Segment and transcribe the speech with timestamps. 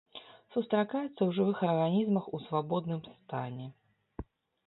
[0.53, 3.67] Сустракаецца ў жывых арганізмах у свабодным стане.